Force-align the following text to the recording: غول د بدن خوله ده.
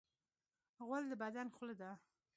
غول 0.85 1.03
د 1.09 1.13
بدن 1.23 1.47
خوله 1.55 1.75
ده. 1.81 1.91